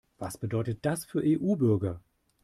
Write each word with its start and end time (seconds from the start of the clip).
Was 0.17 0.35
bedeutet 0.39 0.83
das 0.83 1.05
für 1.05 1.21
EU-Bürger? 1.23 2.01